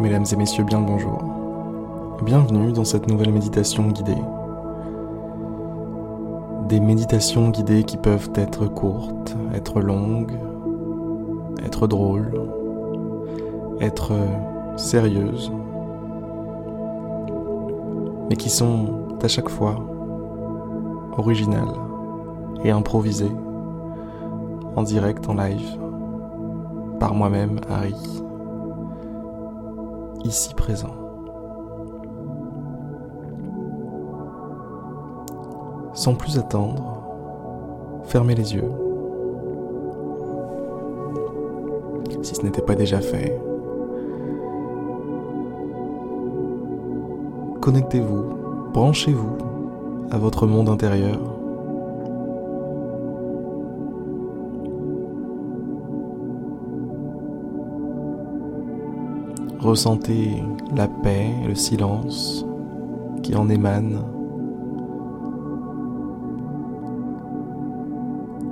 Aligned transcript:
Mesdames 0.00 0.24
et 0.32 0.36
messieurs, 0.36 0.64
bien 0.64 0.80
le 0.80 0.86
bonjour. 0.86 1.22
Bienvenue 2.22 2.72
dans 2.72 2.84
cette 2.84 3.06
nouvelle 3.06 3.30
méditation 3.30 3.86
guidée. 3.86 4.16
Des 6.68 6.80
méditations 6.80 7.50
guidées 7.50 7.84
qui 7.84 7.96
peuvent 7.96 8.30
être 8.34 8.66
courtes, 8.66 9.36
être 9.54 9.80
longues, 9.80 10.32
être 11.64 11.86
drôles, 11.86 12.32
être 13.80 14.12
sérieuses, 14.76 15.52
mais 18.28 18.34
qui 18.34 18.50
sont 18.50 18.86
à 19.22 19.28
chaque 19.28 19.48
fois 19.48 19.76
originales 21.18 21.74
et 22.64 22.72
improvisées 22.72 23.32
en 24.74 24.82
direct, 24.82 25.28
en 25.28 25.34
live, 25.34 25.78
par 26.98 27.14
moi-même, 27.14 27.60
Harry 27.70 28.23
ici 30.24 30.54
présent. 30.54 30.94
Sans 35.92 36.14
plus 36.14 36.38
attendre, 36.38 37.02
fermez 38.04 38.34
les 38.34 38.54
yeux. 38.54 38.70
Si 42.22 42.34
ce 42.34 42.42
n'était 42.42 42.62
pas 42.62 42.74
déjà 42.74 43.00
fait. 43.00 43.40
Connectez-vous, 47.60 48.24
branchez-vous 48.72 49.38
à 50.10 50.18
votre 50.18 50.46
monde 50.46 50.68
intérieur. 50.68 51.33
Ressentez 59.64 60.42
la 60.76 60.86
paix, 60.86 61.26
le 61.48 61.54
silence 61.54 62.44
qui 63.22 63.34
en 63.34 63.48
émane. 63.48 63.98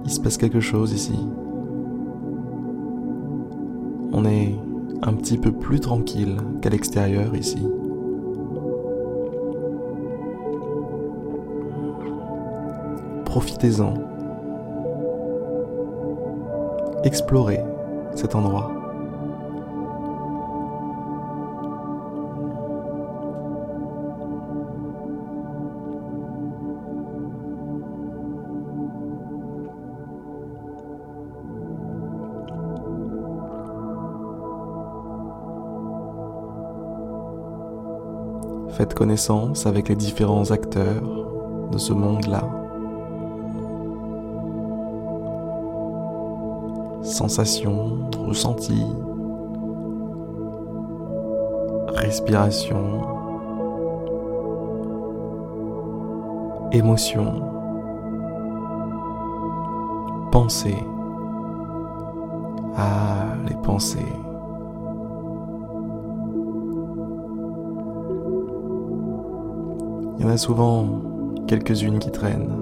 Il 0.06 0.10
se 0.10 0.18
passe 0.20 0.38
quelque 0.38 0.60
chose 0.60 0.90
ici. 0.94 1.18
On 4.14 4.24
est 4.24 4.58
un 5.02 5.12
petit 5.12 5.36
peu 5.36 5.52
plus 5.52 5.80
tranquille 5.80 6.38
qu'à 6.62 6.70
l'extérieur 6.70 7.36
ici. 7.36 7.62
Profitez-en. 13.26 13.92
Explorez 17.04 17.60
cet 18.14 18.34
endroit. 18.34 18.81
Connaissance 38.90 39.64
avec 39.66 39.88
les 39.88 39.94
différents 39.94 40.50
acteurs 40.50 41.02
de 41.70 41.78
ce 41.78 41.92
monde-là. 41.92 42.42
Sensations, 47.04 48.10
ressentis, 48.26 48.86
respiration, 51.94 53.02
émotions, 56.72 57.40
pensées. 60.32 60.84
Ah, 62.76 63.34
les 63.48 63.54
pensées. 63.62 63.98
Il 70.22 70.26
y 70.26 70.28
en 70.28 70.34
a 70.34 70.36
souvent 70.36 70.86
quelques-unes 71.48 71.98
qui 71.98 72.12
traînent. 72.12 72.56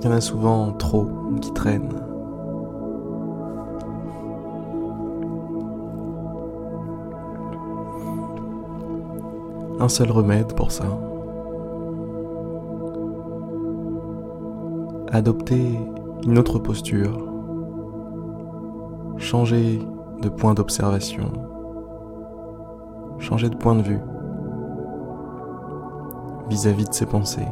Il 0.00 0.06
y 0.06 0.08
en 0.08 0.12
a 0.12 0.22
souvent 0.22 0.72
trop 0.72 1.06
qui 1.42 1.52
traînent. 1.52 2.00
Un 9.80 9.88
seul 9.88 10.10
remède 10.10 10.54
pour 10.54 10.72
ça. 10.72 10.86
Adopter 15.12 15.78
une 16.26 16.38
autre 16.38 16.58
posture, 16.58 17.28
changer 19.18 19.78
de 20.22 20.28
point 20.30 20.54
d'observation, 20.54 21.30
changer 23.18 23.50
de 23.50 23.56
point 23.56 23.74
de 23.74 23.82
vue. 23.82 24.00
Vis-à-vis 26.48 26.84
de 26.84 26.92
ses 26.92 27.06
pensées. 27.06 27.48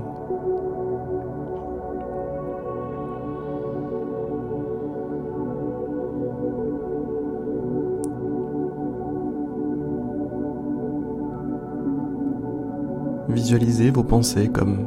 Visualisez 13.29 13.91
vos 13.91 14.05
pensées 14.05 14.49
comme 14.49 14.79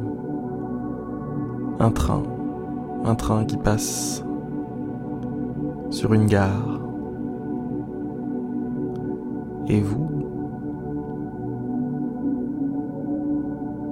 un 1.78 1.90
train 1.90 2.22
un 3.06 3.14
train 3.14 3.44
qui 3.44 3.56
passe 3.56 4.24
sur 5.90 6.12
une 6.12 6.26
gare. 6.26 6.80
Et 9.68 9.80
vous, 9.80 10.08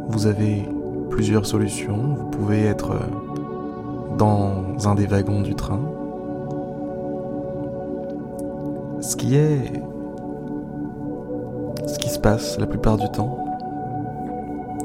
vous 0.09 0.27
avez 0.27 0.69
plusieurs 1.11 1.47
solutions. 1.47 2.15
Vous 2.17 2.27
pouvez 2.27 2.65
être 2.65 2.93
dans 4.19 4.65
un 4.85 4.95
des 4.95 5.07
wagons 5.07 5.43
du 5.43 5.55
train. 5.55 5.81
Ce 9.01 9.17
qui 9.17 9.37
est 9.37 9.83
ce 11.87 11.99
qui 11.99 12.09
se 12.09 12.19
passe 12.19 12.59
la 12.59 12.67
plupart 12.67 12.97
du 12.97 13.09
temps. 13.11 13.39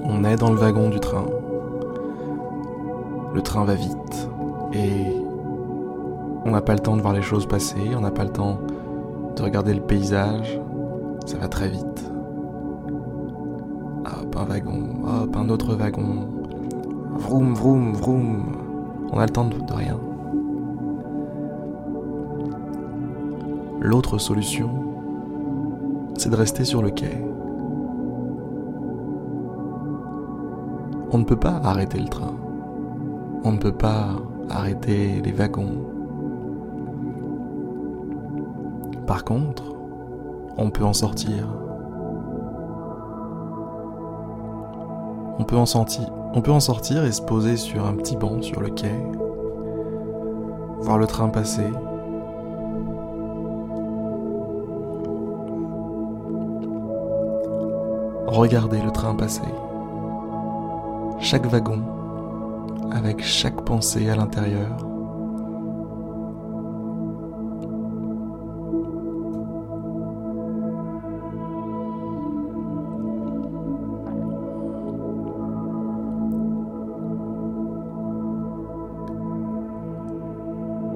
On 0.03 0.23
est 0.23 0.35
dans 0.35 0.51
le 0.51 0.57
wagon 0.57 0.89
du 0.89 0.99
train 0.99 1.25
le 3.33 3.41
train 3.41 3.63
va 3.65 3.75
vite 3.75 4.29
et 4.73 5.15
on 6.45 6.51
n'a 6.51 6.61
pas 6.61 6.73
le 6.73 6.79
temps 6.79 6.95
de 6.95 7.01
voir 7.01 7.13
les 7.13 7.21
choses 7.21 7.45
passer, 7.45 7.95
on 7.95 8.01
n'a 8.01 8.11
pas 8.11 8.23
le 8.23 8.31
temps 8.31 8.59
de 9.35 9.41
regarder 9.41 9.73
le 9.73 9.81
paysage, 9.81 10.59
ça 11.25 11.37
va 11.37 11.47
très 11.47 11.69
vite. 11.69 12.11
Hop, 14.05 14.35
un 14.37 14.45
wagon, 14.45 14.83
hop, 15.05 15.35
un 15.35 15.49
autre 15.49 15.75
wagon, 15.75 16.27
vroom, 17.17 17.53
vroom, 17.53 17.93
vroom, 17.93 18.43
on 19.11 19.19
a 19.19 19.25
le 19.25 19.31
temps 19.31 19.45
de, 19.45 19.57
de 19.59 19.73
rien. 19.73 19.99
L'autre 23.81 24.17
solution, 24.17 24.69
c'est 26.17 26.29
de 26.29 26.35
rester 26.35 26.65
sur 26.65 26.81
le 26.81 26.89
quai. 26.89 27.23
On 31.11 31.17
ne 31.17 31.23
peut 31.23 31.37
pas 31.37 31.59
arrêter 31.63 31.99
le 31.99 32.07
train. 32.07 32.33
On 33.43 33.53
ne 33.53 33.57
peut 33.57 33.71
pas 33.71 34.09
arrêter 34.49 35.21
les 35.21 35.31
wagons. 35.31 35.85
Par 39.07 39.23
contre, 39.23 39.63
on 40.57 40.69
peut 40.69 40.83
en 40.83 40.93
sortir. 40.93 41.47
On 45.39 45.45
peut 45.45 45.55
en, 45.55 45.65
sortir, 46.59 47.05
et 47.05 47.11
se 47.13 47.21
poser 47.21 47.55
sur 47.55 47.85
un 47.85 47.93
petit 47.93 48.17
banc 48.17 48.41
sur 48.41 48.59
le 48.59 48.69
quai, 48.69 48.93
voir 50.81 50.97
le 50.97 51.07
train 51.07 51.29
passer. 51.29 51.71
Regarder 58.27 58.81
le 58.81 58.91
train 58.91 59.15
passer. 59.15 59.41
Chaque 61.19 61.45
wagon 61.45 61.98
avec 62.91 63.23
chaque 63.23 63.61
pensée 63.61 64.09
à 64.09 64.15
l'intérieur. 64.15 64.77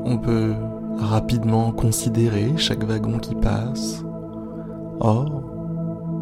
On 0.06 0.18
peut 0.18 0.54
rapidement 0.98 1.72
considérer 1.72 2.54
chaque 2.58 2.84
wagon 2.84 3.18
qui 3.20 3.36
passe. 3.36 4.04
Oh, 5.00 5.26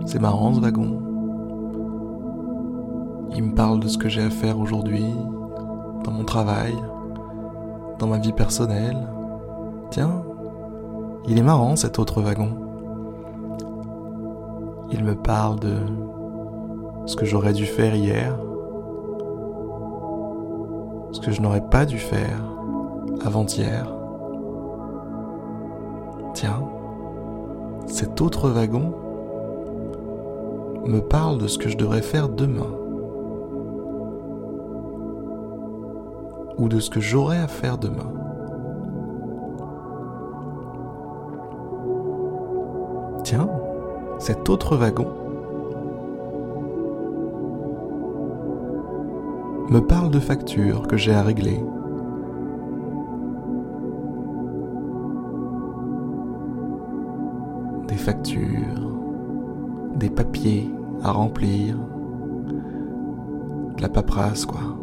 c'est 0.06 0.22
marrant 0.22 0.54
ce 0.54 0.60
wagon. 0.60 1.02
Il 3.36 3.44
me 3.44 3.56
parle 3.56 3.80
de 3.80 3.88
ce 3.88 3.98
que 3.98 4.10
j'ai 4.10 4.24
à 4.24 4.30
faire 4.30 4.60
aujourd'hui, 4.60 5.06
dans 6.04 6.12
mon 6.12 6.24
travail, 6.24 6.76
dans 8.00 8.08
ma 8.08 8.18
vie 8.18 8.34
personnelle. 8.34 9.08
Tiens, 9.90 10.24
il 11.28 11.38
est 11.38 11.44
marrant 11.44 11.76
cet 11.76 12.00
autre 12.00 12.22
wagon. 12.22 12.50
Il 14.92 15.04
me 15.04 15.16
parle 15.16 15.60
de 15.60 15.76
ce 17.06 17.16
que 17.16 17.26
j'aurais 17.26 17.54
dû 17.54 17.66
faire 17.66 17.96
hier, 17.96 18.38
ce 21.12 21.20
que 21.20 21.32
je 21.32 21.42
n'aurais 21.42 21.68
pas 21.70 21.86
dû 21.86 21.98
faire 21.98 22.42
avant-hier. 23.26 23.88
Tiens, 26.34 26.64
cet 27.88 28.22
autre 28.22 28.50
wagon 28.50 28.94
me 30.86 31.00
parle 31.00 31.38
de 31.38 31.48
ce 31.48 31.58
que 31.58 31.70
je 31.70 31.78
devrais 31.78 32.02
faire 32.02 32.30
demain. 32.30 32.72
Ou 36.58 36.70
de 36.70 36.80
ce 36.80 36.90
que 36.90 37.00
j'aurai 37.00 37.38
à 37.38 37.48
faire 37.48 37.78
demain. 37.78 38.12
Tiens, 43.24 43.50
cet 44.20 44.50
autre 44.50 44.76
wagon 44.76 45.08
me 49.72 49.80
parle 49.80 50.12
de 50.12 50.20
factures 50.20 50.86
que 50.86 50.98
j'ai 50.98 51.14
à 51.14 51.24
régler. 51.24 51.64
Des 57.88 57.96
factures, 57.96 58.92
des 59.96 60.10
papiers 60.10 60.70
à 61.04 61.12
remplir, 61.12 61.78
de 63.78 63.82
la 63.82 63.88
paperasse 63.88 64.46
quoi. 64.46 64.81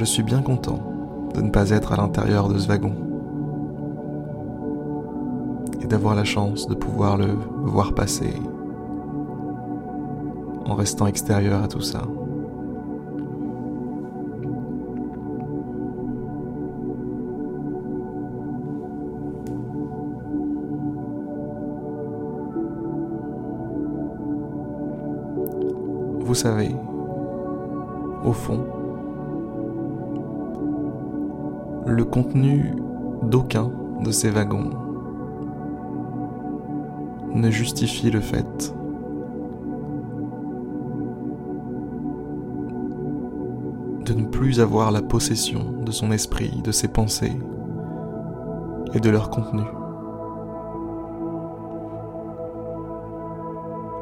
Je 0.00 0.06
suis 0.06 0.22
bien 0.22 0.40
content 0.40 0.80
de 1.34 1.42
ne 1.42 1.50
pas 1.50 1.68
être 1.68 1.92
à 1.92 1.96
l'intérieur 1.96 2.48
de 2.48 2.56
ce 2.56 2.66
wagon 2.68 2.94
et 5.82 5.86
d'avoir 5.86 6.14
la 6.14 6.24
chance 6.24 6.66
de 6.66 6.74
pouvoir 6.74 7.18
le 7.18 7.36
voir 7.64 7.94
passer 7.94 8.32
en 10.64 10.74
restant 10.74 11.06
extérieur 11.06 11.62
à 11.62 11.68
tout 11.68 11.82
ça. 11.82 12.00
Vous 26.20 26.34
savez, 26.34 26.74
au 28.24 28.32
fond, 28.32 28.79
le 31.86 32.04
contenu 32.04 32.74
d'aucun 33.22 33.70
de 34.02 34.10
ces 34.10 34.30
wagons 34.30 34.70
ne 37.34 37.50
justifie 37.50 38.10
le 38.10 38.20
fait 38.20 38.74
de 44.04 44.12
ne 44.14 44.26
plus 44.26 44.60
avoir 44.60 44.90
la 44.90 45.02
possession 45.02 45.60
de 45.84 45.90
son 45.92 46.10
esprit, 46.10 46.60
de 46.64 46.72
ses 46.72 46.88
pensées 46.88 47.38
et 48.94 49.00
de 49.00 49.10
leur 49.10 49.30
contenu. 49.30 49.62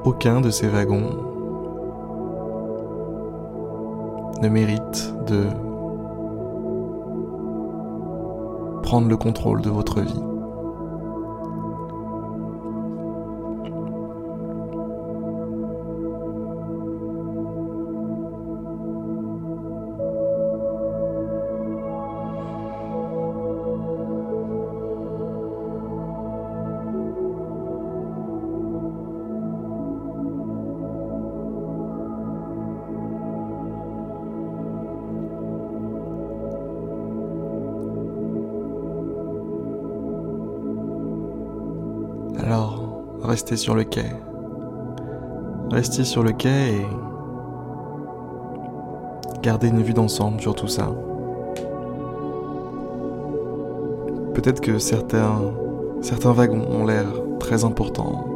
Aucun 0.05 0.41
de 0.41 0.51
ces 0.51 0.69
wagons 0.69 1.11
ne 4.41 4.49
mérite 4.49 5.15
de 5.27 5.68
prendre 8.89 9.09
le 9.09 9.19
contrôle 9.19 9.61
de 9.61 9.69
votre 9.69 10.01
vie. 10.01 10.38
Restez 43.39 43.57
sur 43.57 43.77
le 43.77 43.85
quai. 43.85 44.11
Restez 45.71 46.03
sur 46.03 46.25
le 46.25 46.33
quai 46.33 46.49
et 46.49 46.87
gardez 49.43 49.69
une 49.69 49.81
vue 49.81 49.93
d'ensemble 49.93 50.41
sur 50.41 50.57
tout 50.57 50.67
ça. 50.67 50.89
Peut-être 54.35 54.61
que 54.61 54.81
certains, 54.81 55.53
certains 56.01 56.33
wagons 56.33 56.67
ont 56.69 56.85
l'air 56.85 57.07
très 57.39 57.65
importants, 57.65 58.27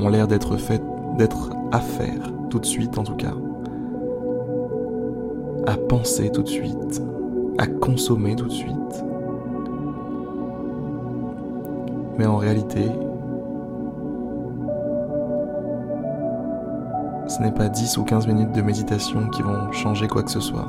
ont 0.00 0.08
l'air 0.08 0.26
d'être 0.26 0.56
faits, 0.56 0.82
d'être 1.16 1.50
à 1.70 1.78
faire 1.78 2.32
tout 2.50 2.58
de 2.58 2.66
suite 2.66 2.98
en 2.98 3.04
tout 3.04 3.14
cas, 3.14 3.34
à 5.64 5.76
penser 5.76 6.32
tout 6.32 6.42
de 6.42 6.48
suite, 6.48 7.00
à 7.56 7.68
consommer 7.68 8.34
tout 8.34 8.46
de 8.46 8.52
suite. 8.52 9.04
Mais 12.18 12.26
en 12.26 12.36
réalité, 12.36 12.90
ce 17.32 17.40
n'est 17.40 17.52
pas 17.52 17.70
10 17.70 17.96
ou 17.96 18.04
15 18.04 18.26
minutes 18.26 18.52
de 18.52 18.60
méditation 18.60 19.26
qui 19.30 19.40
vont 19.40 19.72
changer 19.72 20.06
quoi 20.06 20.22
que 20.22 20.30
ce 20.30 20.40
soit. 20.40 20.68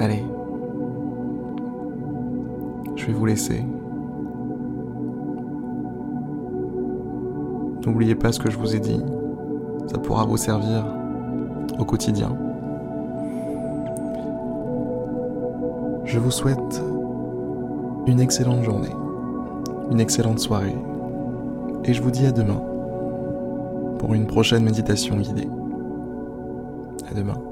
Allez, 0.00 0.24
je 2.96 3.06
vais 3.06 3.12
vous 3.12 3.26
laisser. 3.26 3.64
N'oubliez 7.86 8.16
pas 8.16 8.32
ce 8.32 8.40
que 8.40 8.50
je 8.50 8.58
vous 8.58 8.74
ai 8.74 8.80
dit, 8.80 9.00
ça 9.86 9.98
pourra 9.98 10.24
vous 10.24 10.36
servir 10.36 10.84
au 11.78 11.84
quotidien. 11.84 12.36
Je 16.04 16.18
vous 16.18 16.32
souhaite 16.32 16.82
une 18.06 18.20
excellente 18.20 18.64
journée, 18.64 18.94
une 19.90 20.00
excellente 20.00 20.38
soirée, 20.38 20.76
et 21.84 21.94
je 21.94 22.02
vous 22.02 22.10
dis 22.10 22.26
à 22.26 22.32
demain 22.32 22.62
pour 23.98 24.14
une 24.14 24.26
prochaine 24.26 24.64
méditation 24.64 25.16
guidée. 25.16 25.48
À 27.10 27.14
demain. 27.14 27.49